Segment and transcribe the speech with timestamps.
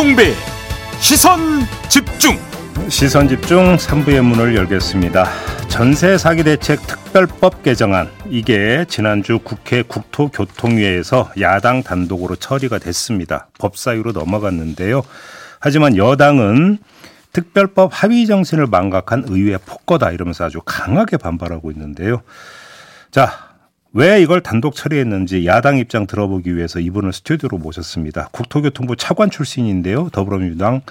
[0.00, 0.32] 김종배
[0.98, 1.38] 시선
[1.90, 2.38] 집중
[2.88, 5.26] 시선 집중 3부의 문을 열겠습니다.
[5.68, 13.48] 전세 사기 대책 특별법 개정안 이게 지난주 국회 국토교통위에서 야당 단독으로 처리가 됐습니다.
[13.58, 15.02] 법사위로 넘어갔는데요.
[15.58, 16.78] 하지만 여당은
[17.34, 22.22] 특별법 합의 정신을 망각한 의회 폭거다 이러면서 아주 강하게 반발하고 있는데요.
[23.10, 23.49] 자,
[23.92, 28.28] 왜 이걸 단독 처리했는지 야당 입장 들어보기 위해서 이분을 스튜디오로 모셨습니다.
[28.32, 30.10] 국토교통부 차관 출신인데요.
[30.12, 30.82] 더불어민주당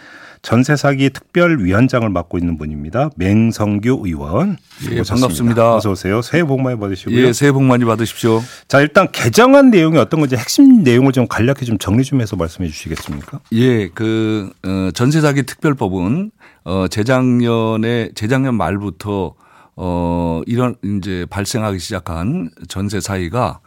[0.42, 3.10] 전세 사기 특별위원장을 맡고 있는 분입니다.
[3.16, 4.58] 맹성규 의원.
[4.90, 5.76] 예, 반갑습니다.
[5.76, 6.22] 어서 오세요.
[6.22, 7.18] 새해 복 많이 받으시고요.
[7.18, 8.42] 예, 새해 복 많이 받으십시오.
[8.68, 12.70] 자, 일단 개정안 내용이 어떤 건지 핵심 내용을 좀 간략히 좀 정리 좀 해서 말씀해
[12.70, 13.40] 주시겠습니까?
[13.54, 16.32] 예, 그 어, 전세 사기 특별법은
[16.66, 19.34] 어 재작년에 재작년 말부터
[19.82, 23.62] 어 이런 이제 발생하기 시작한 전세 사기가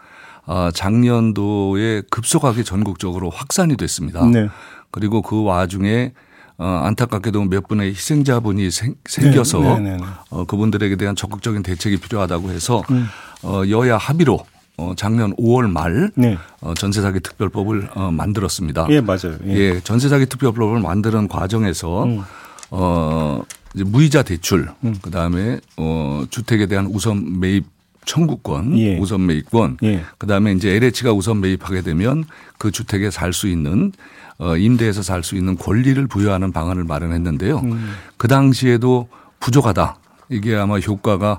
[0.45, 4.27] 어 작년도에 급속하게 전국적으로 확산이 됐습니다.
[4.27, 4.49] 네.
[4.91, 6.13] 그리고 그 와중에
[6.59, 10.05] 어, 안타깝게도 몇 분의 희생자분이 생, 생겨서 네, 네, 네, 네.
[10.31, 13.07] 어, 그분들에게 대한 적극적인 대책이 필요하다고 해서 음.
[13.43, 14.39] 어, 여야 합의로
[14.77, 16.37] 어, 작년 5월 말 네.
[16.61, 18.87] 어, 전세 사기 특별법을 어, 만들었습니다.
[18.91, 19.39] 예, 맞아요.
[19.47, 19.55] 예.
[19.55, 22.23] 예, 전세 사기 특별법을 만드는 과정에서 음.
[22.71, 23.43] 어,
[23.75, 24.69] 이제 무이자 대출,
[25.01, 27.65] 그 다음에 어, 주택에 대한 우선 매입
[28.05, 28.99] 청구권, 예.
[28.99, 30.03] 우선 매입권, 예.
[30.19, 32.25] 그 다음에 이제 LH가 우선 매입하게 되면
[32.59, 33.93] 그 주택에 살 수 있는
[34.39, 37.59] 어, 임대해서 살 수 있는 권리를 부여하는 방안을 마련했는데요.
[37.61, 37.95] 음.
[38.17, 39.09] 그 당시에도
[39.41, 39.97] 부족하다.
[40.31, 41.39] 이게 아마 효과가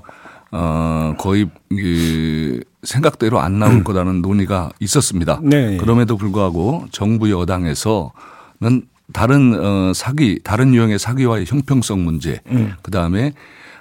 [0.52, 5.40] 어, 거의 그 생각대로 안 나올 거라는 논의가 있었습니다.
[5.42, 5.48] 음.
[5.50, 5.76] 네.
[5.76, 8.82] 그럼에도 불구하고 정부 여당에서는
[9.12, 12.72] 다른 어 사기 다른 유형의 사기와의 형평성 문제 음.
[12.82, 13.32] 그다음에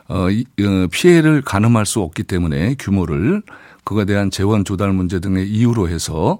[0.09, 3.41] 어 이- 어, 피해를 가늠할 수 없기 때문에 규모를
[3.85, 6.39] 그거에 대한 재원 조달 문제 등의 이유로 해서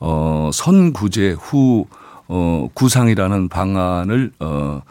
[0.00, 1.86] 어 선구제 후
[2.28, 4.82] 어, 구상이라는 방안을 어, 어,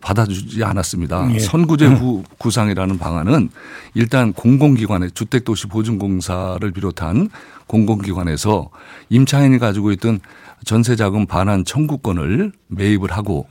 [0.00, 1.34] 받아주지 않았습니다.
[1.34, 1.38] 예.
[1.38, 3.50] 선구제 후 구상이라는 방안은
[3.94, 7.30] 일단 공공기관의 주택도시보증공사를 비롯한
[7.66, 8.70] 공공기관에서
[9.10, 10.20] 임차인이 가지고 있던
[10.64, 13.46] 전세자금 반환 청구권을 매입을 하고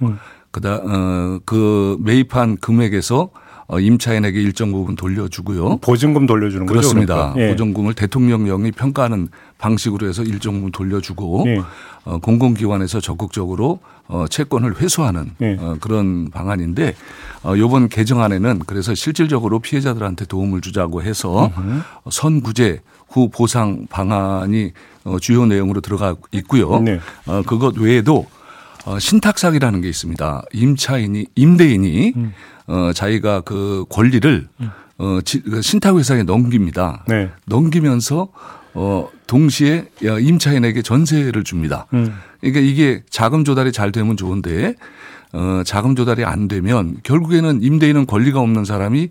[0.51, 5.77] 그다 어, 그 매입한 금액에서 어, 임차인에게 일정 부분 돌려주고요.
[5.77, 6.73] 보증금 돌려주는 거죠.
[6.79, 7.15] 그렇습니다.
[7.33, 7.41] 그러니까.
[7.41, 7.49] 예.
[7.49, 11.61] 보증금을 대통령령이 평가하는 방식으로 해서 일정 부분 돌려주고 예.
[12.05, 15.57] 어, 공공기관에서 적극적으로 어, 채권을 회수하는 예.
[15.59, 16.95] 어, 그런 방안인데
[17.43, 24.71] 어, 이번 개정안에는 그래서 실질적으로 피해자들한테 도움을 주자고 해서 어, 선구제 후 보상 방안이
[25.03, 26.79] 어, 주요 내용으로 들어가 있고요.
[26.79, 26.99] 네.
[27.25, 28.25] 어, 그것 외에도
[28.85, 30.43] 어, 신탁 사기라는 게 있습니다.
[30.53, 32.33] 임차인이 임대인이 음.
[32.67, 34.47] 어, 자기가 그 권리를
[34.99, 37.03] 어, 지- 그 신탁 회사에 넘깁니다.
[37.07, 37.29] 네.
[37.45, 38.29] 넘기면서
[38.73, 41.87] 어, 동시에 야, 임차인에게 전세를 줍니다.
[41.93, 42.13] 음.
[42.41, 44.75] 그러니까 이게 자금 조달이 잘 되면 좋은데
[45.33, 49.09] 어, 자금 조달이 안 되면 결국에는 임대인은 권리가 없는 사람이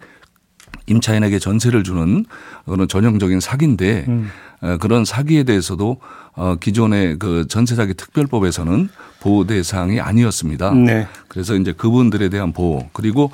[0.87, 2.25] 임차인에게 전세를 주는
[2.65, 4.28] 그런 전형적인 사기인데 음.
[4.61, 5.99] 어, 그런 사기에 대해서도
[6.34, 8.89] 어, 기존의 그 전세 사기 특별법에서는
[9.21, 10.72] 보호 대상이 아니었습니다.
[10.75, 11.06] 네.
[11.28, 13.31] 그래서 이제 그분들에 대한 보호 그리고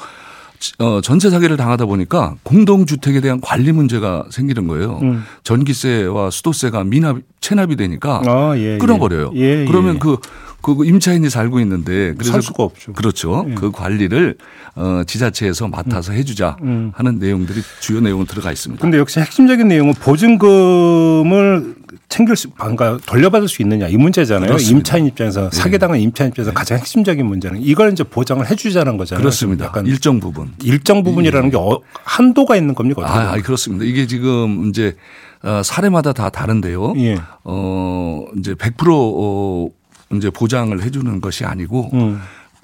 [0.78, 5.00] 어, 전세 사기를 당하다 보니까 공동주택에 대한 관리 문제가 생기는 거예요.
[5.02, 5.24] 음.
[5.42, 8.78] 전기세와 수도세가 미납, 체납이 되니까 아, 예, 예.
[8.78, 9.32] 끊어버려요.
[9.34, 9.64] 예, 예.
[9.66, 10.18] 그러면 그,
[10.62, 12.92] 그 임차인이 살고 있는데 그래서 살 수가 없죠.
[12.92, 13.44] 그렇죠.
[13.48, 13.54] 예.
[13.54, 14.36] 그 관리를
[14.76, 16.92] 어, 지자체에서 맡아서 해주자 음.
[16.94, 18.80] 하는 내용들이 주요 내용으로 들어가 있습니다.
[18.80, 21.74] 근데 역시 핵심적인 내용은 보증금을
[22.08, 24.48] 챙길 수, 그러니까 돌려받을 수 있느냐 이 문제잖아요.
[24.48, 24.78] 그렇습니다.
[24.78, 29.22] 임차인 입장에서 사기당한 임차인 입장에서 가장 핵심적인 문제는 이걸 이제 보장을 해주자는 거잖아요.
[29.22, 29.66] 그렇습니다.
[29.66, 30.52] 약간 일정 부분.
[30.62, 33.02] 일정 부분이라는 게 어, 한도가 있는 겁니까?
[33.04, 33.32] 아?
[33.32, 33.84] 아니, 그렇습니다.
[33.84, 34.96] 이게 지금 이제
[35.42, 36.94] 어, 사례마다 다 다른데요.
[36.98, 37.18] 예.
[37.44, 39.68] 어, 이제 100% 어,
[40.14, 42.20] 이제 보장을 해주는 것이 아니고 음.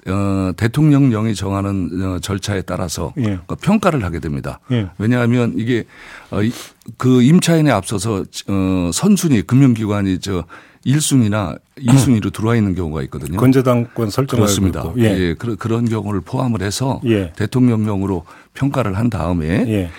[0.07, 3.39] 어, 대통령령이 정하는 어, 절차에 따라서 예.
[3.47, 4.59] 그 평가를 하게 됩니다.
[4.71, 4.87] 예.
[4.97, 5.83] 왜냐하면 이게
[6.31, 6.51] 어, 이-
[6.97, 10.45] 그 임차인에 앞서서 어, 선순위 금융기관이 저
[10.85, 13.37] 1순위나 2순위로 들어와 있는 경우가 있거든요.
[13.37, 14.85] 건재당권 설정을 그렇습니다.
[14.97, 15.03] 예.
[15.03, 15.33] 예.
[15.33, 17.33] 그런, 그런 경우를 포함을 해서 예.
[17.35, 19.89] 대통령령으로 평가를 한 다음에 예.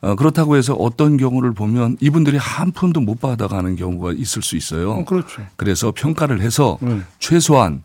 [0.00, 4.92] 어, 그렇다고 해서 어떤 경우를 보면 이분들이 한 푼도 못 받아가는 경우가 있을 수 있어요.
[4.92, 5.42] 어, 그렇죠.
[5.56, 7.04] 그래서 평가를 해서 음.
[7.18, 7.82] 최소한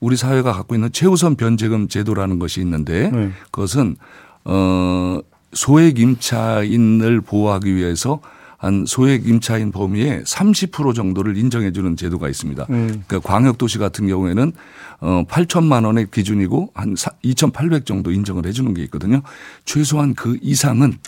[0.00, 3.30] 우리 사회가 갖고 있는 최우선 변제금 제도라는 것이 있는데 네.
[3.50, 3.96] 그것은
[4.44, 5.20] 어
[5.54, 8.20] 소액 임차인을 보호하기 위해서
[8.58, 12.66] 한 소액 임차인 범위의 30% 정도를 인정해 주는 제도가 있습니다.
[12.70, 13.04] 음.
[13.06, 14.52] 그러니까 광역 도시 같은 경우에는
[15.00, 19.22] 어 8천만 원의 기준이고 한 2,800 정도 인정을 해 주는 게 있거든요.
[19.64, 20.98] 최소한 그 이상은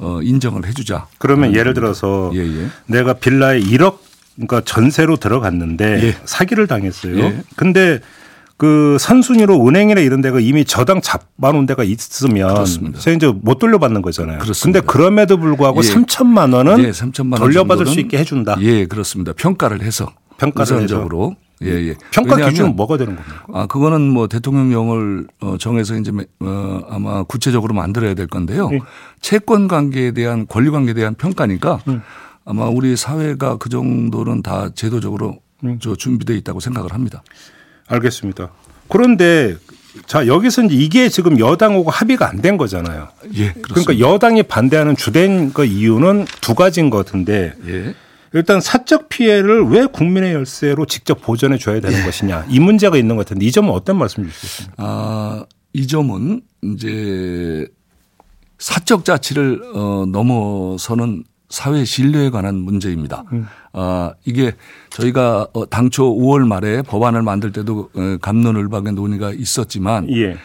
[0.00, 1.06] 어 인정을 해 주자.
[1.18, 2.66] 그러면 예를 들어서 예, 예.
[2.86, 3.98] 내가 빌라에 1억
[4.34, 6.16] 그러니까 전세로 들어갔는데 예.
[6.24, 7.18] 사기를 당했어요.
[7.18, 7.42] 예.
[7.54, 8.00] 근데
[8.56, 12.66] 그 선순위로 은행이나 이런 데가 이미 저당 잡아놓은 데가 있으면.
[12.98, 14.38] 저희 이제 못 돌려받는 거잖아요.
[14.62, 15.88] 근데 그럼에도 불구하고 예.
[15.88, 18.56] 3천만 원은 예, 3천만 원 돌려받을 수 정도는 있게 해준다.
[18.60, 19.32] 예, 그렇습니다.
[19.34, 21.94] 평가를 해서 평가를 우선적으로 예, 예.
[22.10, 23.44] 평가 기준은 뭐가 되는 겁니까?
[23.52, 26.10] 아, 그거는 뭐 대통령령을 어, 정해서 이제
[26.40, 28.70] 어, 아마 구체적으로 만들어야 될 건데요.
[28.72, 28.80] 예.
[29.20, 32.00] 채권 관계에 대한 권리 관계에 대한 평가니까 음.
[32.46, 35.78] 아마 우리 사회가 그 정도는 다 제도적으로 음.
[35.80, 37.22] 저 준비되어 있다고 생각을 합니다.
[37.88, 38.50] 알겠습니다.
[38.88, 39.56] 그런데
[40.06, 43.08] 자 여기서 이제 이게 지금 여당하고 합의가 안 된 거잖아요.
[43.34, 43.98] 예, 그러니까 그렇습니다.
[43.98, 47.94] 여당이 반대하는 주된 그 이유는 두 가지인 것 같은데 예.
[48.32, 53.26] 일단 사적 피해를 왜 국민의 열쇠로 직접 보전해 줘야 되는 것이냐 이 문제가 있는 것
[53.26, 54.74] 같은데 이 점은 어떤 말씀 주시겠습니까?
[54.78, 57.66] 아, 이 점은 이제
[58.58, 63.24] 사적 자치를 어, 넘어서는 사회 신뢰에 관한 문제입니다.
[63.72, 64.52] 아, 이게
[64.90, 70.36] 저희가 어, 당초 5월 말에 법안을 만들 때도 어, 감론을박의 논의가 있었지만 예.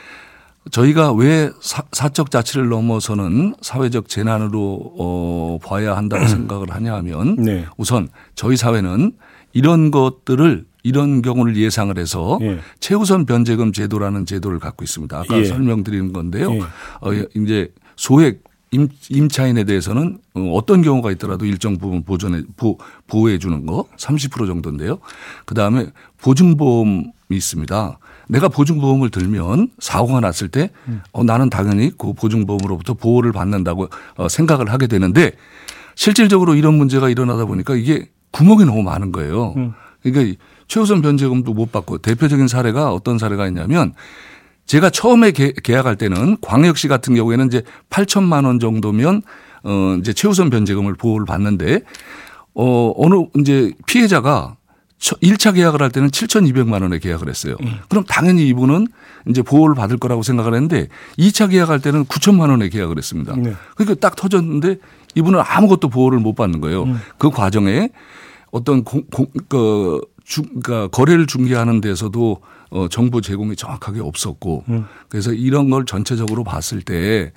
[0.71, 7.65] 저희가 왜 사, 사적 자치를 넘어서는 사회적 재난으로 어, 봐야 한다고 생각을 하냐 하면 네.
[7.77, 9.13] 우선 저희 사회는
[9.53, 12.59] 이런 것들을 이런 경우를 예상을 해서 예.
[12.79, 15.17] 최우선 변제금 제도라는 제도를 갖고 있습니다.
[15.17, 15.45] 아까 예.
[15.45, 16.53] 설명드리는 건데요.
[16.53, 16.59] 예.
[16.59, 22.77] 어, 이제 소액 임, 임차인에 대해서는 어, 어떤 경우가 있더라도 일정 부분 보존해 보,
[23.07, 24.99] 보호해 주는 거 30% 정도인데요.
[25.45, 25.87] 그다음에
[26.21, 27.97] 보증보험이 있습니다.
[28.29, 30.71] 내가 보증보험을 들면 사고가 났을 때
[31.11, 35.31] 어, 나는 당연히 그 보증보험으로부터 보호를 받는다고 어, 생각을 하게 되는데
[35.95, 39.53] 실질적으로 이런 문제가 일어나다 보니까 이게 구멍이 너무 많은 거예요.
[40.03, 40.37] 그러니까
[40.67, 43.93] 최우선 변제금도 못 받고 대표적인 사례가 어떤 사례가 있냐면
[44.65, 49.21] 제가 처음에 계, 계약할 때는 광역시 같은 경우에는 이제 8천만 원 정도면
[49.63, 51.81] 어 이제 최우선 변제금을 보호를 받는데
[52.55, 54.57] 어 어느 이제 피해자가
[54.99, 57.55] 1차 계약을 할 때는 7,200만 원에 계약을 했어요.
[57.89, 58.87] 그럼 당연히 이분은
[59.27, 60.87] 이제 보호를 받을 거라고 생각을 했는데
[61.17, 63.35] 2차 계약할 때는 9천만 원에 계약을 했습니다.
[63.35, 63.53] 네.
[63.75, 64.77] 그러니까 딱 터졌는데
[65.15, 66.85] 이분은 아무것도 보호를 못 받는 거예요.
[67.17, 67.89] 그 과정에
[68.51, 74.63] 어떤 공, 공, 그, 주, 그러니까 거래를 중개하는 데서도 어, 정보 제공이 정확하게 없었고
[75.07, 77.31] 그래서 이런 걸 전체적으로 봤을 때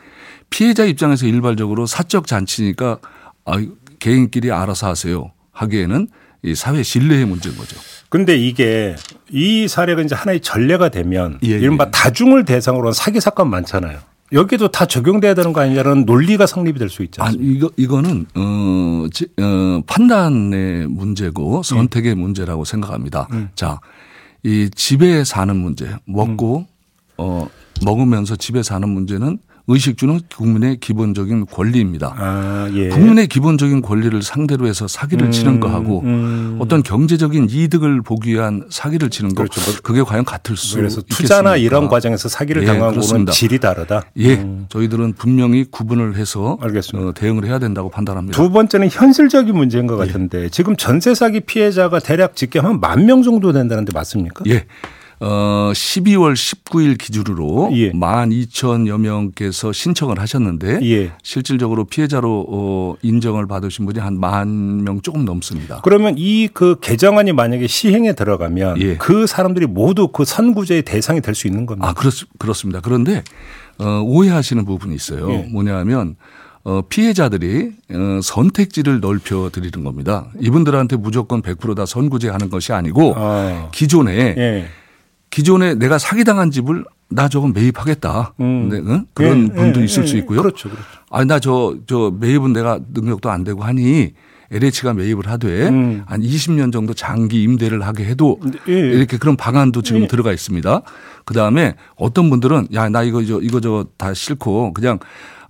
[0.49, 2.99] 피해자 입장에서 일괄적으로 사적 잔치니까
[3.45, 3.63] 아,
[3.99, 6.09] 개인끼리 알아서 하세요 하기에는
[6.43, 7.77] 이 사회 신뢰의 문제인 거죠.
[8.09, 8.95] 근데 이게
[9.31, 11.91] 이 사례가 이제 하나의 전례가 되면 예, 이른바 예.
[11.91, 13.99] 다중을 대상으로 한 사기 사건 많잖아요.
[14.33, 17.31] 여기도 다 적용돼야 되는 거 아니냐는 논리가 성립이 될 수 있지 아?
[17.39, 23.27] 이거 이거는 어, 지- 어 판단의 문제고 선택의 문제라고 생각합니다.
[23.55, 23.81] 자,
[24.43, 26.67] 이 집에 사는 문제, 먹고
[27.17, 27.49] 어
[27.85, 29.39] 먹으면서 집에 사는 문제는
[29.71, 32.15] 의식주는 국민의 기본적인 권리입니다.
[32.17, 32.89] 아, 예.
[32.89, 36.57] 국민의 기본적인 권리를 상대로 해서 사기를 치는 거하고 음.
[36.59, 39.61] 어떤 경제적인 이득을 보기 위한 사기를 치는 거 그렇죠.
[39.71, 41.23] 뭐 그게 과연 같을 수 그래서 있겠습니까?
[41.23, 43.27] 투자나 이런 과정에서 사기를 예, 당한 거는.
[43.27, 44.05] 질이 다르다.
[44.19, 47.11] 예, 저희들은 분명히 구분을 해서 알겠습니다.
[47.11, 48.35] 어, 대응을 해야 된다고 판단합니다.
[48.41, 53.53] 두 번째는 현실적인 문제인 것 같은데 지금 전세 사기 피해자가 대략 집계하면 만 명 정도
[53.53, 54.45] 된다는데 맞습니까?
[54.49, 54.65] 예.
[55.21, 57.91] 어, 12월 19일 기준으로 예.
[57.93, 61.13] 12,000여 명께서 신청을 하셨는데 예.
[61.23, 65.81] 실질적으로 피해자로 어, 인정을 받으신 분이 한 만 명 조금 넘습니다.
[65.83, 68.97] 그러면 이 그 개정안이 만약에 시행에 들어가면 예.
[68.97, 71.89] 그 사람들이 모두 그 선구제의 대상이 될 수 있는 겁니다.
[71.89, 72.81] 아, 그렇, 그렇습니다.
[72.81, 73.23] 그런데
[73.79, 75.31] 어, 오해하시는 부분이 있어요.
[75.33, 75.37] 예.
[75.51, 76.17] 뭐냐 하면
[76.65, 80.27] 어, 피해자들이 어, 선택지를 넓혀 드리는 겁니다.
[80.41, 83.69] 이분들한테 무조건 100%다 선구제 하는 것이 아니고 아.
[83.73, 84.69] 기존에 예.
[85.39, 88.35] 기존에 내가 사기당한 집을 나 조금 매입하겠다.
[88.41, 88.69] 음.
[88.69, 89.07] 근데, 응?
[89.15, 90.43] 그런 예, 분도 예, 있을 예, 수 있고요.
[90.43, 90.85] 그렇죠, 그렇죠.
[91.13, 94.15] 아니, 나 저, 저 매입은 내가 능력도 안 되고 하니
[94.51, 96.03] LH가 매입을 하되 음.
[96.07, 98.79] 한 20년 정도 장기 임대를 하게 해도 예, 예.
[98.79, 100.07] 이렇게 그런 방안도 지금 예.
[100.09, 100.83] 들어가 있습니다.
[101.25, 104.99] 그 다음에 어떤 분들은 야, 나 이거 저, 이거 저 다 싫고 그냥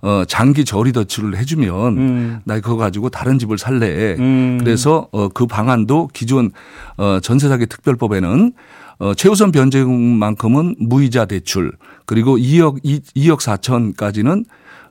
[0.01, 2.39] 어, 장기 저리 더치를 해주면 음.
[2.45, 4.17] 나 그거 가지고 다른 집을 살래.
[4.19, 4.59] 음.
[4.59, 6.51] 그래서 어, 그 방안도 기존
[6.97, 8.53] 어, 전세 사기 특별법에는
[8.99, 11.71] 어, 최우선 변제금만큼은 무이자 대출
[12.05, 14.45] 그리고 2억 2, 2억 4천까지는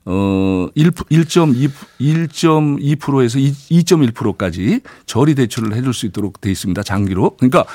[0.07, 6.83] 어 1, 1.2 1.2%에서 2.1%까지 저리 대출을 해줄 수 있도록 돼 있습니다.
[6.83, 7.37] 장기로.
[7.37, 7.67] 그러니까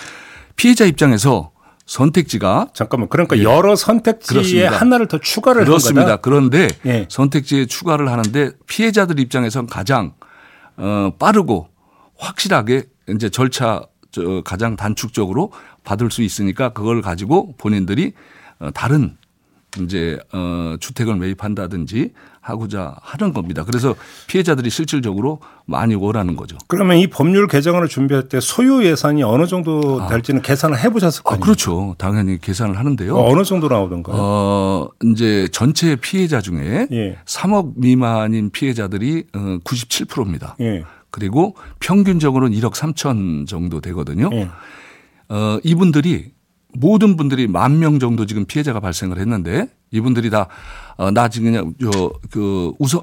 [0.56, 1.52] 피해자 입장에서
[1.86, 3.10] 선택지가 잠깐만.
[3.10, 4.40] 그러니까 여러 선택지에 예.
[4.40, 4.78] 그렇습니다.
[4.78, 6.16] 하나를 더 추가를 한 그렇습니다.
[6.18, 7.06] 그런데 예.
[7.08, 10.14] 선택지에 추가를 하는데 피해자들 입장에선 가장
[10.78, 11.68] 어 빠르고
[12.18, 15.52] 확실하게 이제 절차 저 가장 단축적으로
[15.84, 18.14] 받을 수 있으니까 그걸 가지고 본인들이
[18.60, 19.18] 어 다른
[19.82, 22.12] 이제 어 주택을 매입한다든지
[22.42, 23.64] 하고자 하는 겁니다.
[23.64, 23.96] 그래서
[24.28, 26.58] 피해자들이 실질적으로 많이 원하는 거죠.
[26.68, 31.42] 그러면 이 법률 개정안을 준비할 때 소요 예산이 어느 정도 될지는 계산을 해보셨을 거예요.
[31.42, 31.96] 아, 그렇죠.
[31.98, 33.16] 당연히 계산을 하는데요.
[33.16, 34.16] 어, 어느 정도 나오던가요?
[34.20, 37.18] 어, 이제 전체 피해자 중에 예.
[37.26, 40.56] 3억 미만인 피해자들이 어, 97%입니다.
[40.60, 40.84] 예.
[41.12, 44.30] 그리고 평균적으로는 1억 3천 정도 되거든요.
[44.34, 44.50] 예.
[45.34, 46.32] 어, 이분들이
[46.76, 50.48] 모든 분들이 만 명 정도 지금 피해자가 발생을 했는데 이분들이 다
[50.98, 53.02] 어, 나 지금 그냥 저 그 우선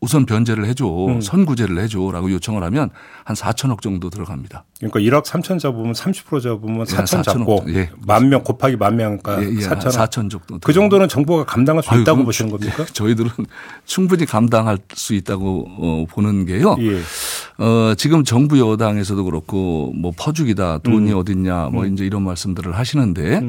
[0.00, 1.20] 우선 변제를 해줘 음.
[1.22, 2.90] 선구제를 해줘 라고 요청을 하면
[3.24, 4.64] 한 4천억 정도 들어갑니다.
[4.78, 7.24] 그러니까 1억 3천 잡으면 30% 잡으면 예, 4천 4천억.
[7.24, 7.88] 잡고 예.
[8.06, 10.58] 만명 곱하기 만 명이니까 예, 예, 4천 4천 정도.
[10.62, 10.72] 그.
[10.74, 12.84] 정도는 정부가 감당할 수 아유, 있다고 보시는 겁니까?
[12.92, 13.30] 저희들은
[13.86, 16.76] 충분히 감당할 수 있다고 어, 보는 게요.
[17.60, 17.64] 예.
[17.64, 21.18] 어, 지금 정부 여당에서도 그렇고 뭐 퍼주기다 돈이 음.
[21.18, 23.40] 어딨냐 뭐 이제 이런 말씀들을 하시는데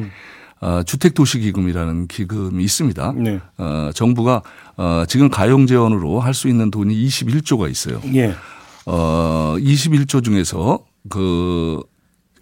[0.62, 3.14] 어, 주택도시기금이라는 기금이 있습니다.
[3.18, 3.40] 네.
[3.58, 4.42] 어, 정부가
[4.78, 8.00] 어, 지금 가용재원으로 할 수 있는 돈이 21조가 있어요.
[8.14, 8.34] 예.
[8.86, 11.80] 어, 21조 중에서 그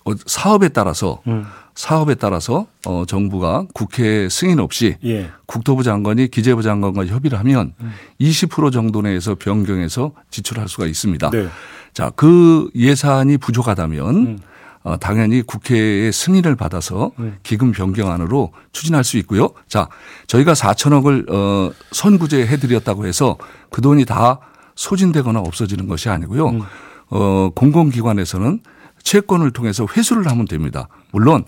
[0.05, 1.45] 어, 사업에 따라서 음.
[1.75, 5.31] 사업에 따라서 어, 정부가 국회 승인 없이 예.
[5.45, 7.73] 국토부 장관이 기재부 장관과 협의를 하면
[8.21, 11.29] 20% 정도 내에서 변경해서 지출할 수가 있습니다.
[11.31, 11.47] 네.
[11.93, 14.39] 자, 그 예산이 부족하다면
[14.83, 17.11] 어, 당연히 국회의 승인을 받아서
[17.41, 19.49] 기금 변경안으로 추진할 수 있고요.
[19.67, 19.87] 자,
[20.27, 23.37] 저희가 4천억을 어, 선구제 해 드렸다고 해서
[23.71, 24.39] 그 돈이 다
[24.75, 26.65] 소진되거나 없어지는 것이 아니고요.
[27.09, 28.59] 어, 공공기관에서는
[29.03, 30.87] 채권을 통해서 회수를 하면 됩니다.
[31.13, 31.45] 물론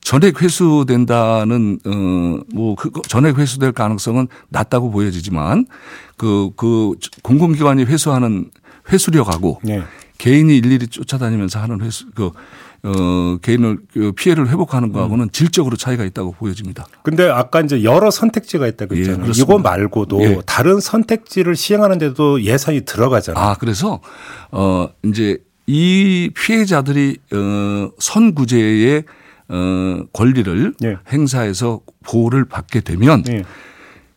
[0.00, 5.66] 전액 회수된다는 어뭐그 전액 회수될 가능성은 낮다고 보여지지만
[6.18, 8.50] 그그 공공기관이 회수하는
[8.92, 9.82] 회수력하고 예.
[10.18, 12.30] 개인이 일일이 쫓아다니면서 하는 회수 그
[12.86, 16.86] 어 개인을 그 피해를 회복하는 거하고는 질적으로 차이가 있다고 보여집니다.
[17.02, 19.22] 근데 아까 이제 여러 선택지가 있다고 예, 했잖아요.
[19.22, 19.54] 그렇습니다.
[19.54, 20.38] 이거 말고도 예.
[20.46, 23.44] 다른 선택지를 시행하는데도 예산이 들어가잖아요.
[23.44, 24.00] 아, 그래서
[24.52, 29.04] 어 이제 이 피해자들이 어 선구제의
[29.48, 30.96] 어 권리를 예.
[31.12, 33.42] 행사해서 보호를 받게 되면 예.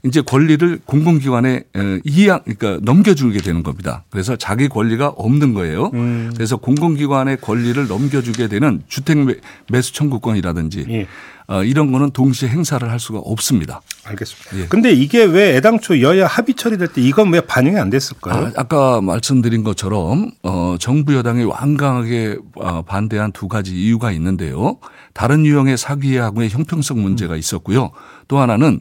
[0.04, 4.06] 이제 권리를 공공기관에 에, 이양 그러니까 넘겨주게 되는 겁니다.
[4.10, 5.92] 그래서 자기 권리가 없는 거예요.
[5.94, 6.32] 음.
[6.34, 9.36] 그래서 공공기관의 권리를 넘겨주게 되는 주택 매-
[9.70, 11.08] 매수 청구권이라든지 예.
[11.48, 13.82] 어, 이런 거는 동시에 행사를 할 수가 없습니다.
[14.06, 14.58] 알겠습니다.
[14.60, 14.68] 예.
[14.68, 18.46] 근데 이게 왜 애당초 여야 합의 처리될 때 이건 왜 반영이 안 됐을까요?
[18.46, 24.78] 아, 아까 말씀드린 것처럼 어, 정부 여당이 완강하게 어, 반대한 두 가지 이유가 있는데요.
[25.14, 27.92] 다른 유형의 사기하고의 형평성 문제가 있었고요.
[28.30, 28.80] 또 하나는 어,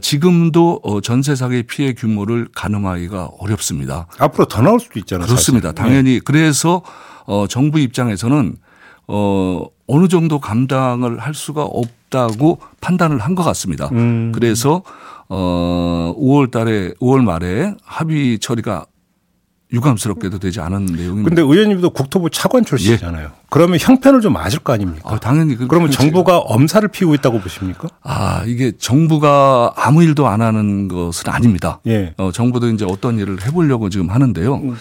[0.00, 4.06] 지금도 어, 전세 사기 피해 규모를 가늠하기가 어렵습니다.
[4.18, 5.26] 앞으로 더 나올 수도 있잖아요.
[5.26, 5.68] 그렇습니다.
[5.68, 5.74] 사실.
[5.74, 5.82] 네.
[5.82, 6.82] 당연히 그래서
[7.26, 8.56] 어, 정부 입장에서는
[9.06, 13.88] 어, 어느 정도 감당을 할 수가 없다고 판단을 한 것 같습니다.
[13.92, 14.32] 음.
[14.34, 14.82] 그래서
[15.28, 18.86] 어, 5월 달에 5월 말에 합의 처리가
[19.72, 21.28] 유감스럽게도 되지 않은 내용입니다.
[21.28, 23.30] 근데 의원님도 국토부 차관 출신이잖아요.
[23.54, 25.14] 그러면 형편을 좀 아실 거 아닙니까?
[25.14, 25.88] 아, 당연히 그- 그러면.
[25.92, 27.86] 정부가 엄살을 피우고 있다고 보십니까?
[28.02, 31.78] 아 이게 정부가 아무 일도 안 하는 것은 아닙니다.
[31.86, 32.14] 예.
[32.16, 34.56] 어, 정부도 이제 어떤 일을 해보려고 지금 하는데요.
[34.56, 34.76] 음.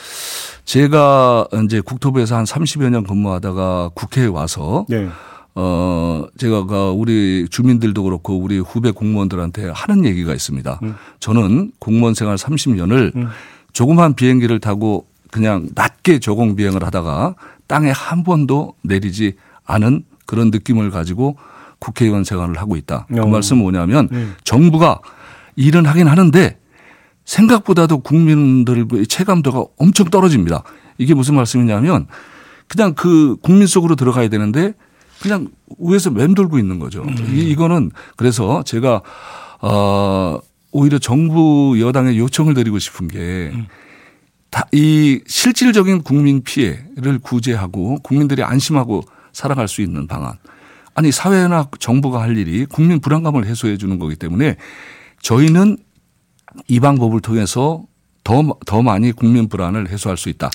[0.66, 5.08] 제가 이제 국토부에서 한 30여 년 근무하다가 국회에 와서 네.
[5.54, 10.80] 어, 제가 그 우리 주민들도 그렇고 우리 후배 공무원들한테 하는 얘기가 있습니다.
[10.82, 10.96] 음.
[11.20, 13.28] 저는 공무원 생활 30년을
[13.72, 17.36] 조그만 비행기를 타고 그냥 낮게 조공 비행을 하다가
[17.74, 19.34] 땅에 한 번도 내리지
[19.66, 21.38] 않은 그런 느낌을 가지고
[21.80, 23.08] 국회의원 생활을 하고 있다.
[23.12, 23.26] 그 어.
[23.26, 24.36] 말씀은 뭐냐면 음.
[24.44, 25.00] 정부가
[25.56, 26.60] 일은 하긴 하는데
[27.26, 30.62] 생각보다도 국민들의 체감도가 엄청 떨어집니다.
[31.00, 32.06] 이게 무슨 말씀이냐면
[32.68, 34.76] 그냥 그 국민 속으로 들어가야 되는데
[35.20, 35.48] 그냥
[35.80, 37.04] 위에서 맴돌고 있는 거죠.
[37.32, 39.02] 이, 이거는 그래서 제가
[39.62, 40.38] 어
[40.72, 43.58] 오히려 정부 여당에 요청을 드리고 싶은 게다
[44.72, 50.34] 이 실질적인 국민 피해를 구제하고 국민들이 안심하고 살아갈 수 있는 방안.
[50.96, 54.58] 아니 사회나 정부가 할 일이 국민 불안감을 해소해 주는 거기 때문에
[55.22, 55.78] 저희는
[56.68, 57.84] 이 방법을 통해서
[58.24, 60.50] 더, 더 많이 국민 불안을 해소할 수 있다.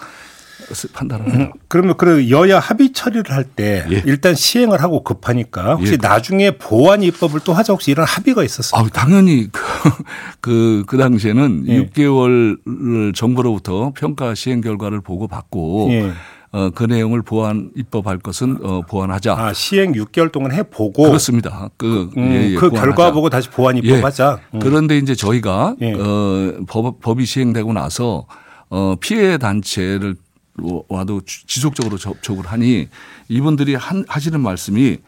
[0.93, 1.53] 판단을 합니다.
[1.69, 4.03] 그러면 그 여야 합의 처리를 할때 예.
[4.07, 5.99] 일단 시행을 하고 급하니까 혹시 예.
[6.01, 8.81] 나중에 보완 입법을 또 하자 혹시 이런 합의가 있었어요?
[8.81, 9.63] 아, 당연히 그,
[10.41, 11.87] 그, 그 당시에는 예.
[11.87, 16.13] 6개월 정부로부터 평가 시행 결과를 보고 받고 예.
[16.51, 19.35] 어, 그 내용을 보완 입법할 것은 어, 보완하자.
[19.39, 21.69] 아, 시행 6개월 동안 해 보고 그렇습니다.
[21.77, 22.71] 그, 음, 예, 예, 그.
[22.71, 23.81] 결과 보고 다시 보완 예.
[23.81, 24.41] 입법하자.
[24.55, 24.59] 음.
[24.59, 25.93] 그런데 이제 저희가 예.
[25.93, 28.27] 어, 법, 법이 시행되고 나서
[28.71, 30.17] 어, 피해 단체를
[30.89, 32.89] 와도 주- 지속적으로 접촉을 하니
[33.29, 34.99] 이분들이 한, 하시는 말씀이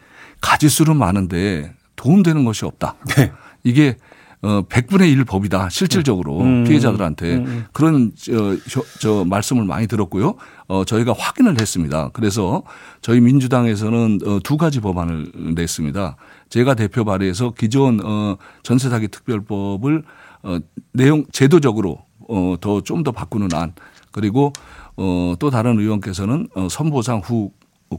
[0.41, 2.95] 가지수는 많은데 도움되는 것이 없다.
[3.15, 3.31] 네.
[3.63, 3.97] 이게
[4.43, 5.69] 어 100분의 1 법이다.
[5.69, 6.63] 실질적으로 음.
[6.63, 7.65] 피해자들한테 음.
[7.73, 10.33] 그런 저, 저, 저 말씀을 많이 들었고요.
[10.67, 12.09] 어 저희가 확인을 했습니다.
[12.13, 12.63] 그래서
[13.01, 16.15] 저희 민주당에서는 어, 두 가지 법안을 냈습니다.
[16.49, 20.03] 제가 대표 발의해서 기존 어 전세 사기 특별법을
[20.41, 20.57] 어
[20.93, 23.73] 내용 제도적으로 어더 좀더 바꾸는 안
[24.11, 24.53] 그리고
[24.95, 27.51] 어 또 다른 의원께서는 어 선보상 후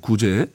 [0.03, 0.47] 구제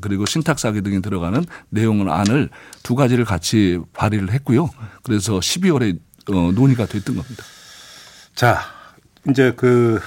[0.00, 2.50] 그리고 신탁 사기 등이 들어가는 내용은 안을
[2.82, 4.68] 두 가지를 같이 발의를 했고요.
[5.02, 5.98] 그래서 12월에
[6.30, 7.44] 어 논의가 됐던 겁니다.
[8.34, 8.58] 자,
[9.30, 10.00] 이제 그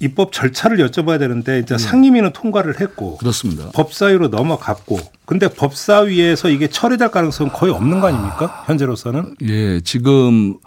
[0.00, 3.70] 입법 절차를 여쭤봐야 되는데 이제 상임위는 통과를 했고 그렇습니다.
[3.74, 8.64] 법사위로 넘어갔고 근데 법사위에서 이게 처리될 가능성은 거의 없는 거 아닙니까?
[8.66, 9.36] 현재로서는?
[9.42, 10.58] 예, 지금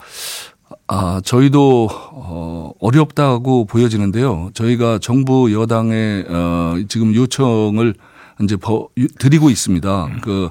[0.88, 4.52] 아, 저희도 어 어렵다고 보여지는데요.
[4.54, 7.94] 저희가 정부 여당에 어 지금 요청을
[8.42, 8.88] 이제 버,
[9.20, 10.10] 드리고 있습니다.
[10.22, 10.50] 그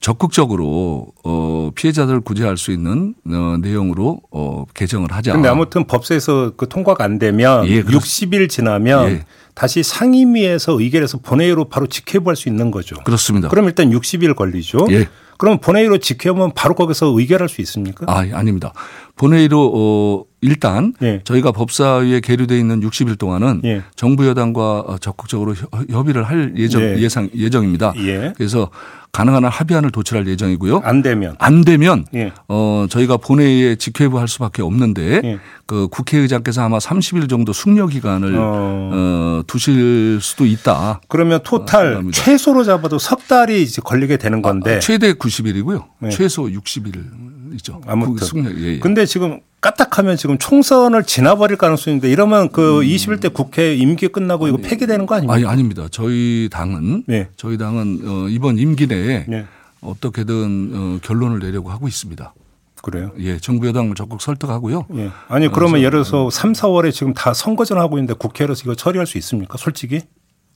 [0.00, 5.32] 적극적으로 어 피해자들을 구제할 수 있는 어 내용으로 어 개정을 하자.
[5.32, 9.24] 근데 아무튼 법사에서 그 통과가 안 되면 예, 그렇- 60일 지나면 예.
[9.54, 12.94] 다시 상임위에서 의결해서 본회의로 바로 직회부할 수 있는 거죠.
[13.02, 13.48] 그렇습니다.
[13.48, 14.86] 그럼 일단 60일 걸리죠.
[14.90, 15.08] 예.
[15.38, 18.04] 그럼 본회의로 직회하면 바로 거기서 의결할 수 있습니까?
[18.08, 18.72] 아, 아닙니다.
[19.16, 21.20] 본회의로 어 일단 예.
[21.24, 23.82] 저희가 법사위에 계류돼 있는 60일 동안은 예.
[23.96, 26.98] 정부 여당과 어, 적극적으로 협- 협의를 할 예정 예.
[26.98, 27.92] 예상 예정입니다.
[27.96, 28.32] 예.
[28.36, 28.70] 그래서
[29.10, 30.82] 가능한 한 합의안을 도출할 예정이고요.
[30.84, 32.30] 안 되면 안 되면 예.
[32.46, 35.38] 어 저희가 본회의에 직회부 할 수밖에 없는데 예.
[35.66, 38.90] 그 국회의장께서 아마 30일 정도 숙려 기간을 어.
[38.92, 39.42] 어.
[39.46, 41.00] 두실 수도 있다.
[41.08, 42.22] 그러면 토탈 감사합니다.
[42.22, 45.84] 최소로 잡아도 석 달이 이제 걸리게 되는 건데 아, 최대 90일이고요.
[46.00, 46.10] 네.
[46.10, 47.80] 최소 60일이죠.
[47.86, 48.26] 아무튼.
[48.26, 48.78] 숙려 예, 예.
[48.78, 55.06] 근데 지금 까딱하면 지금 총선을 지나버릴 가능성인데 이러면 그 21대 국회 임기 끝나고 이거 폐기되는
[55.06, 55.34] 거 아닙니까?
[55.34, 55.36] 음.
[55.36, 55.88] 아니 아닙니다.
[55.90, 57.28] 저희 당은 네.
[57.36, 59.46] 저희 당은 어, 이번 임기 내에 네.
[59.80, 62.34] 어떻게든 어, 결론을 내려고 하고 있습니다.
[62.82, 63.10] 그래요.
[63.18, 64.86] 예, 정부 여당을 적극 설득하고요.
[64.94, 65.10] 예.
[65.26, 69.18] 아니 그러면 예를 들어서 3, 4월에 지금 다 선거전 하고 있는데 국회로서 이거 처리할 수
[69.18, 69.58] 있습니까?
[69.58, 70.00] 솔직히?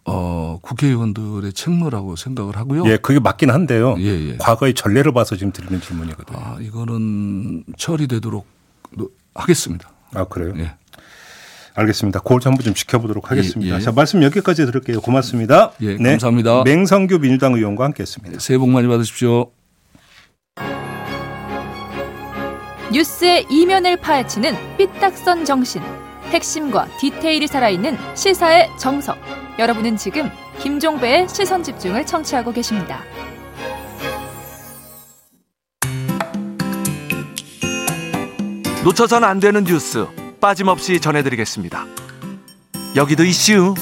[0.05, 2.85] 어, 국회의원들의 책무라고 생각을 하고요.
[2.87, 3.97] 예, 그게 맞긴 한데요.
[3.99, 4.37] 예, 예.
[4.39, 6.39] 과거의 전례를 봐서 지금 드리는 질문이거든요.
[6.41, 8.62] 아, 이거는 처리되도록 노-
[9.35, 9.91] 하겠습니다.
[10.15, 10.55] 아, 그래요?
[10.59, 10.73] 예.
[11.75, 12.21] 알겠습니다.
[12.21, 13.77] 그걸 좀 한번 좀 지켜보도록 하겠습니다.
[13.77, 13.81] 예.
[13.81, 15.01] 자, 말씀 여기까지 들을게요.
[15.01, 15.73] 고맙습니다.
[15.81, 16.65] 예, 감사합니다.
[16.65, 18.39] 맹성규 민주당 의원과 함께 했습니다.
[18.41, 19.51] 새해 복 많이 받으십시오.
[22.93, 25.81] 뉴스의 이면을 파헤치는 삐딱선 정신.
[26.31, 29.17] 핵심과 디테일이 살아있는 시사의 정석.
[29.59, 33.03] 여러분은 지금 김종배의 시선 집중을 청취하고 계십니다.
[38.85, 40.07] 놓쳐선 안 되는 뉴스
[40.41, 41.87] 빠짐없이 전해드리겠습니다.
[42.97, 43.75] 여기도 이슈.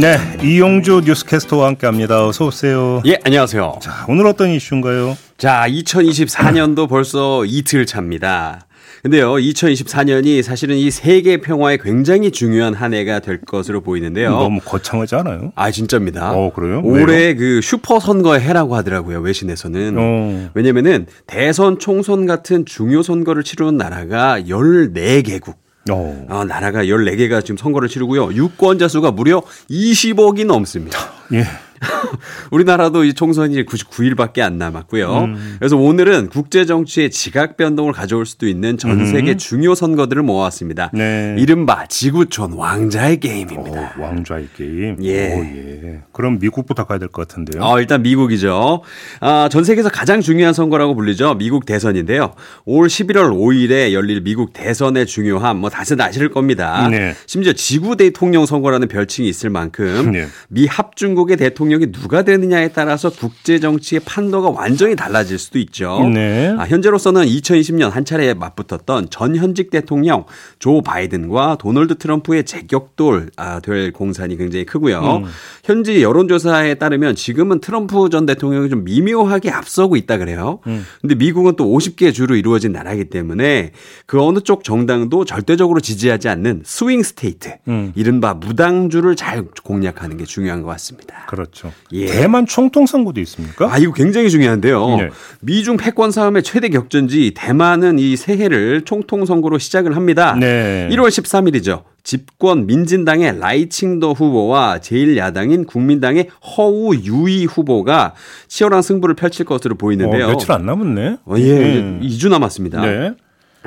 [0.00, 2.26] 네, 이용주 뉴스캐스터와 함께합니다.
[2.26, 3.02] 어서 오세요.
[3.04, 3.80] 예, 안녕하세요.
[3.82, 5.18] 자, 오늘 어떤 이슈인가요?
[5.36, 8.67] 자, 2024년도 벌써 이틀 차입니다.
[9.02, 14.30] 근데요, 2024년이 사실은 이 세계 평화에 굉장히 중요한 한 해가 될 것으로 보이는데요.
[14.30, 15.52] 너무 거창하지 않아요?
[15.54, 16.32] 아, 진짜입니다.
[16.32, 16.80] 어, 그래요?
[16.84, 19.94] 올해 그 슈퍼 선거의 해라고 하더라고요, 외신에서는.
[19.98, 20.50] 어.
[20.54, 25.54] 왜냐면은 대선, 총선 같은 중요 선거를 치르는 나라가 14개국.
[25.90, 26.26] 어.
[26.28, 28.32] 어, 나라가 14개가 지금 선거를 치르고요.
[28.34, 30.98] 유권자 수가 무려 20억이 넘습니다.
[31.32, 31.44] 예.
[32.50, 35.14] 우리나라도 이 총선이 99일밖에 안 남았고요.
[35.24, 35.56] 음.
[35.58, 40.90] 그래서 오늘은 국제 정치의 지각 변동을 가져올 수도 있는 전 세계 중요 선거들을 모았습니다.
[40.94, 40.98] 음.
[40.98, 41.36] 네.
[41.38, 43.80] 이른바 지구촌 왕자의 게임입니다.
[43.80, 44.96] 어, 왕좌의 게임.
[45.02, 45.34] 예.
[45.34, 46.00] 오, 예.
[46.12, 47.62] 그럼 미국부터 가야 될 것 같은데요.
[47.62, 48.82] 어, 일단 미국이죠.
[49.20, 51.34] 아, 전 세계에서 가장 중요한 선거라고 불리죠.
[51.34, 52.34] 미국 대선인데요.
[52.64, 56.88] 올 11월 5일에 열릴 미국 대선의 중요함, 뭐 다들 아실 겁니다.
[56.90, 57.14] 네.
[57.26, 60.26] 심지어 지구 대통령 선거라는 별칭이 있을 만큼 네.
[60.48, 66.08] 미 합중국의 대통령 이 누가 되느냐에 따라서 국제 정치의 판도가 완전히 달라질 수도 있죠.
[66.12, 66.54] 네.
[66.58, 70.24] 아, 현재로서는 2020년 한 차례 맞붙었던 전 현직 대통령
[70.58, 75.22] 조 바이든과 도널드 트럼프의 제격돌 아, 될 공산이 굉장히 크고요.
[75.24, 75.24] 음.
[75.64, 80.60] 현지 여론조사에 따르면 지금은 트럼프 전 대통령이 좀 미묘하게 앞서고 있다 그래요.
[80.66, 80.84] 음.
[81.00, 83.72] 근데 미국은 또 50개 주로 이루어진 나라이기 때문에
[84.06, 87.92] 그 어느 쪽 정당도 절대적으로 지지하지 않는 swing state, 음.
[87.94, 91.26] 이른바 무당층을 잘 공략하는 게 중요한 것 같습니다.
[91.26, 91.57] 그렇죠.
[91.92, 92.06] 예.
[92.06, 93.72] 대만 총통 선거도 있습니까?
[93.72, 94.96] 아, 이거 굉장히 중요한데요.
[94.96, 95.10] 네.
[95.40, 100.36] 미중 패권 싸움의 최대 격전지 대만은 이 새해를 총통 선거로 시작을 합니다.
[100.38, 100.88] 네.
[100.92, 101.82] 1월 13일이죠.
[102.04, 108.14] 집권 민진당의 라이칭더 후보와 제1야당인 국민당의 허우 유이 후보가
[108.48, 110.24] 치열한 승부를 펼칠 것으로 보이는데요.
[110.24, 111.18] 어, 며칠 안 남았네.
[111.26, 112.00] 어, 예, 음.
[112.02, 112.80] 2주 남았습니다.
[112.80, 113.14] 네.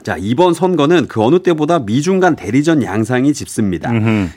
[0.04, 3.91] 자, 이번 선거는 그 어느 때보다 미중 간 대리전 양상이 짙습니다.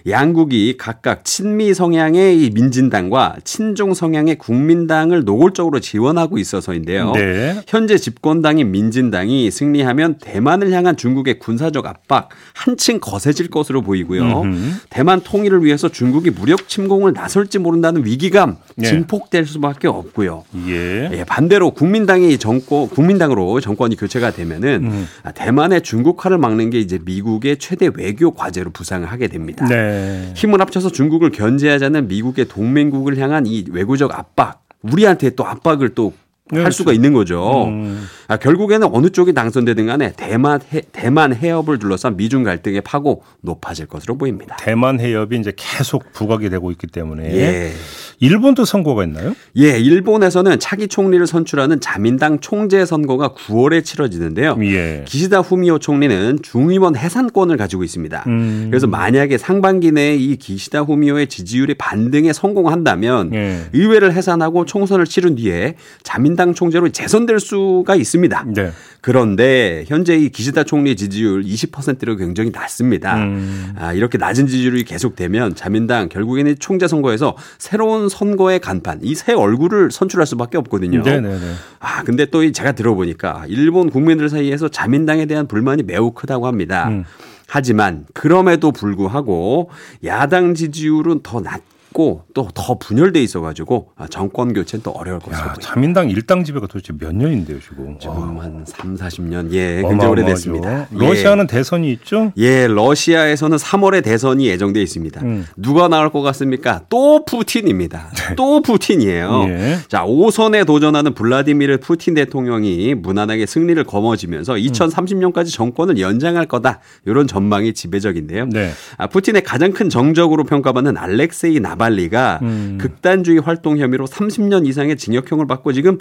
[0.09, 7.13] 양국이 각각 친미 성향의 이 민진당과 친중 성향의 국민당을 노골적으로 지원하고 있어서인데요.
[7.13, 7.61] 네.
[7.67, 14.45] 현재 집권당인 민진당이 승리하면 대만을 향한 중국의 군사적 압박 한층 거세질 것으로 보이고요.
[14.91, 18.89] 대만 통일을 위해서 중국이 무력 침공을 나설지 모른다는 위기감 네.
[18.89, 20.45] 증폭될 수밖에 없고요.
[20.69, 21.11] 예.
[21.13, 25.09] 예, 반대로 국민당이 정권 국민당으로 정권이 교체가 되면은 음.
[25.23, 29.65] 아, 대만의 중국화를 막는 게 이제 미국의 최대 외교 과제로 부상을 하게 됩니다.
[29.67, 30.33] 네.
[30.35, 36.13] 힘을 합쳐서 중국을 견제하자는 미국의 동맹국을 향한 이 외교적 압박, 우리한테 또 압박을 또할
[36.51, 36.71] 그렇죠.
[36.71, 37.69] 수가 있는 거죠.
[37.69, 38.07] 음.
[38.29, 43.87] 아, 결국에는 어느 쪽이 당선되든 간에 대만 해, 대만 해협을 둘러싼 미중 갈등의 파고 높아질
[43.87, 44.57] 것으로 보입니다.
[44.61, 47.73] 대만 해협이 이제 계속 부각이 되고 있기 때문에 예.
[48.21, 49.35] 일본도 선거가 있나요?
[49.57, 54.59] 예, 일본에서는 차기 총리를 선출하는 자민당 총재 선거가 9월에 치러지는데요.
[54.63, 55.05] 예.
[55.07, 58.25] 기시다 후미오 총리는 중의원 해산권을 가지고 있습니다.
[58.27, 58.67] 음.
[58.71, 63.61] 그래서 만약에 상반기 내에 이 기시다 후미오의 지지율이 반등에 성공한다면 예.
[63.73, 68.45] 의회를 해산하고 총선을 치른 뒤에 자민 당 총재로 재선될 수가 있습니다.
[68.55, 68.73] 네.
[69.01, 73.17] 그런데 현재 이 기시다 총리 지지율 20%로 굉장히 낮습니다.
[73.17, 73.73] 음.
[73.77, 79.91] 아, 이렇게 낮은 지지율이 계속되면 자민당 결국에는 총재 선거에서 새로운 선거의 간판, 이 새 얼굴을
[79.91, 81.03] 선출할 수밖에 없거든요.
[81.03, 81.39] 네네네.
[81.81, 86.89] 아, 근데 또이 제가 들어보니까 일본 국민들 사이에서 자민당에 대한 불만이 매우 크다고 합니다.
[86.89, 87.05] 음.
[87.47, 89.71] 하지만 그럼에도 불구하고
[90.05, 91.61] 야당 지지율은 더 낮
[91.95, 95.55] 고 또 더 분열돼 있어가지고 아, 정권 교체는 또 어려울 야, 보입니다.
[95.61, 97.97] 자민당 일당 지배가 도대체 몇 년인데요, 지금?
[98.01, 100.11] 지금 와, 한 3, 40년 예, 굉장히 어마어마하죠.
[100.11, 100.81] 오래됐습니다.
[100.81, 100.87] 예.
[100.93, 102.33] 러시아는 대선이 있죠?
[102.37, 105.21] 예, 러시아에서는 3월에 대선이 예정돼 있습니다.
[105.23, 105.47] 음.
[105.57, 106.83] 누가 나올 것 같습니까?
[106.89, 108.11] 또 푸틴입니다.
[108.37, 109.45] 또 푸틴이에요.
[109.49, 109.79] 예.
[109.89, 116.81] 자, 5선에 도전하는 블라디미르 푸틴 대통령이 무난하게 승리를 거머쥐면서 2030년까지 정권을 연장할 거다.
[117.07, 118.47] 이런 전망이 지배적인데요.
[118.47, 118.73] 네.
[118.97, 122.79] 아, 푸틴의 가장 큰 정적으로 평가받는 알렉세이 나 발리가 음.
[122.81, 125.99] 극단주의 활동 혐의로 30년 이상의 징역형을 받고 지금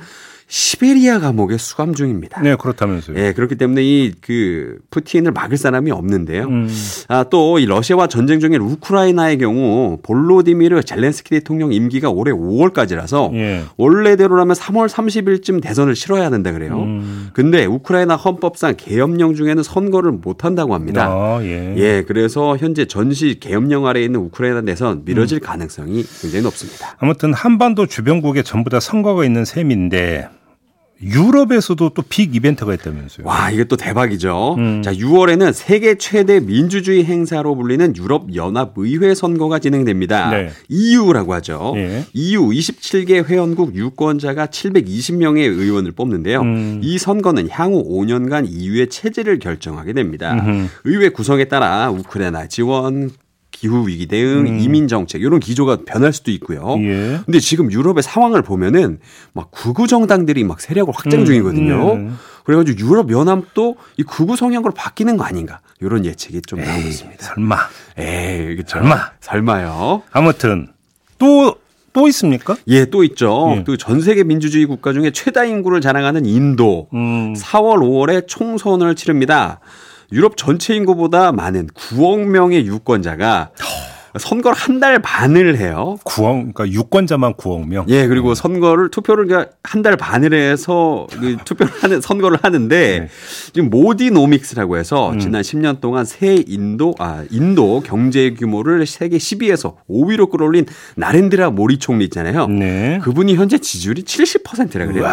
[0.56, 2.40] 시베리아 감옥에 수감 중입니다.
[2.42, 3.18] 네, 그렇다면서요.
[3.18, 6.44] 예, 그렇기 때문에 이 그 푸틴을 막을 사람이 없는데요.
[6.44, 6.70] 음.
[7.08, 13.64] 아, 또 이 러시아와 전쟁 중인 우크라이나의 경우 볼로디미르 젤렌스키 대통령 임기가 올해 5월까지라서 예.
[13.78, 16.84] 원래대로라면 3월 30일쯤 대선을 치러야 된다 그래요.
[16.84, 17.30] 음.
[17.34, 21.08] 근데 우크라이나 헌법상 계엄령 중에는 선거를 못 한다고 합니다.
[21.08, 21.74] 아, 예.
[21.78, 25.42] 예, 그래서 현재 전시 계엄령 아래에 있는 우크라이나 내선 미뤄질 음.
[25.42, 26.96] 가능성이 굉장히 높습니다.
[27.00, 30.30] 아무튼 한반도 주변국에 전부 다 선거가 있는 셈인데
[31.04, 33.26] 유럽에서도 또 빅 이벤트가 있다면서요.
[33.26, 34.56] 와, 이게 또 대박이죠.
[34.58, 34.82] 음.
[34.84, 40.30] 자, 6월에는 세계 최대 민주주의 행사로 불리는 유럽 연합 의회 선거가 진행됩니다.
[40.30, 40.50] 네.
[40.70, 41.74] EU라고 하죠.
[41.78, 42.06] 예.
[42.14, 46.42] EU 27개 회원국 유권자가 720명의 의원을 뽑는데요.
[46.42, 46.80] 음.
[46.84, 50.34] 이 선거는 향후 5년간 EU의 체제를 결정하게 됩니다.
[50.34, 50.68] 음흠.
[50.86, 53.12] 의회 구성에 따라 우크라이나 지원,
[53.54, 56.74] 기후 위기 대응, 이민 정책 이런 기조가 변할 수도 있고요.
[56.74, 56.84] 음.
[56.84, 57.20] 예.
[57.26, 59.00] 근데 지금 유럽의 상황을 보면은
[59.32, 61.94] 막 극우 정당들이 막 세력을 확장 음, 중이거든요.
[61.94, 62.18] 음.
[62.44, 67.24] 그래가지고 유럽 연합도 이 극우 성향으로 바뀌는 거 아닌가 이런 예측이 좀 나오고 있습니다.
[67.24, 67.58] 설마.
[67.98, 68.80] 에이, 그렇죠.
[68.80, 69.12] 설마.
[69.22, 70.04] 설마요.
[70.12, 70.68] 아무튼
[71.18, 72.58] 또또 있습니까?
[72.68, 73.54] 예, 또 있죠.
[73.56, 73.64] 예.
[73.64, 76.90] 또전 세계 민주주의 국가 중에 최다 인구를 자랑하는 인도.
[76.94, 77.34] 음.
[77.36, 79.62] 4월, 5월에 총선을 치릅니다.
[80.12, 83.52] 유럽 전체 인구보다 많은 9억 명의 유권자가
[84.20, 85.98] 선거를 한 달 반을 해요.
[86.04, 87.86] 9억, 그러니까 유권자만 9억 명.
[87.88, 93.08] 예, 그리고 선거를 투표를 한달 반을 해서 그 투표를 하는 선거를 하는데 네.
[93.54, 95.20] 지금 모디노믹스라고 해서 음.
[95.20, 101.78] 지난 10년 동안 새 인도 아 인도 경제 규모를 세계 10위에서 5위로 끌어올린 나렌드라 모리
[101.80, 102.46] 총리 있잖아요.
[102.48, 103.00] 네.
[103.02, 105.08] 그분이 현재 지지율이 70%라 그래요.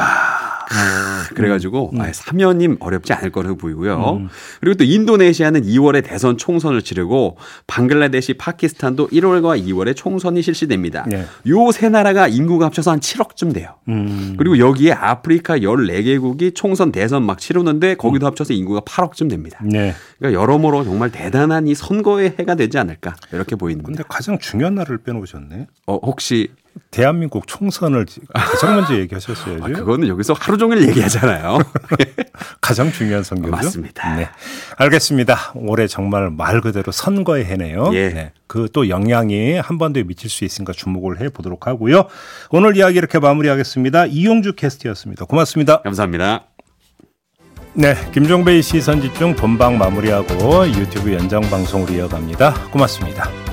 [0.72, 2.00] 아, 그래가지고 음.
[2.00, 4.28] 아, 사면임 어렵지 않을 거라고 보이고요.
[4.61, 11.04] 그리고 또 인도네시아는 2월에 대선 총선을 치르고 방글라데시, 파키스탄도 1월과 2월에 총선이 실시됩니다.
[11.09, 11.24] 네.
[11.46, 13.74] 요세 나라가 인구가 합쳐서 한 7억쯤 돼요.
[13.88, 14.35] 음.
[14.38, 19.59] 그리고 여기에 아프리카 14개국이 총선 대선 막 치르는데 거기도 합쳐서 인구가 8억쯤 됩니다.
[19.64, 19.94] 네.
[20.18, 23.87] 그러니까 여러모로 정말 대단한 이 선거의 해가 되지 않을까 이렇게 보입니다.
[23.87, 25.66] 근데 가장 중요한 나라를 빼놓으셨네.
[25.87, 26.48] 어, 혹시
[26.90, 29.64] 대한민국 총선을 가장 먼저 얘기하셨어야죠.
[29.64, 31.59] 아, 그거는 여기서 하루 종일 얘기하잖아요.
[32.61, 33.51] 가장 중요한 선거죠.
[33.51, 34.16] 맞습니다.
[34.16, 34.29] 네.
[34.77, 35.53] 알겠습니다.
[35.55, 37.90] 올해 정말 말 그대로 선거의 해네요.
[37.95, 38.09] 예.
[38.09, 38.33] 네.
[38.47, 42.09] 그또 영향이 한반도에 미칠 수 있으니까 주목을 해 보도록 하고요.
[42.51, 44.07] 오늘 이야기 이렇게 마무리하겠습니다.
[44.07, 45.25] 이용주 캐스트였습니다.
[45.27, 45.83] 고맙습니다.
[45.83, 46.47] 감사합니다.
[47.75, 47.95] 네.
[48.12, 52.71] 김종배의 시선 집중 본방 마무리하고 유튜브 연장 방송으로 이어갑니다.
[52.73, 53.50] 고맙습니다.